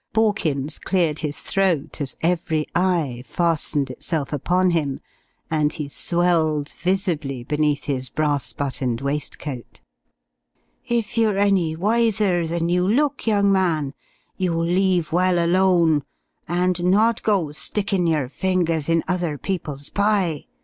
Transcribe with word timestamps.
Borkins 0.15 0.79
cleared 0.79 1.19
his 1.19 1.39
throat 1.41 2.01
as 2.01 2.17
every 2.23 2.65
eye 2.73 3.21
fastened 3.23 3.91
itself 3.91 4.33
upon 4.33 4.71
him, 4.71 4.99
and 5.51 5.71
he 5.73 5.87
swelled 5.87 6.69
visibly 6.69 7.43
beneath 7.43 7.85
his 7.85 8.09
brass 8.09 8.51
buttoned 8.51 9.01
waistcoat. 9.01 9.81
"If 10.87 11.19
you're 11.19 11.37
any 11.37 11.75
wiser 11.75 12.47
than 12.47 12.67
you 12.67 12.87
look, 12.87 13.27
young 13.27 13.51
man, 13.51 13.93
you'll 14.37 14.65
leave 14.65 15.11
well 15.11 15.37
alone, 15.37 16.03
and 16.47 16.83
not 16.85 17.21
go 17.21 17.51
stickin' 17.51 18.07
your 18.07 18.27
fingers 18.27 18.89
in 18.89 19.03
other 19.07 19.37
peoples' 19.37 19.89
pie!" 19.89 20.47